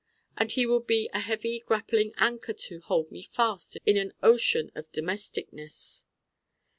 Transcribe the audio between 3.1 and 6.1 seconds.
me fast in an ocean of domesticness.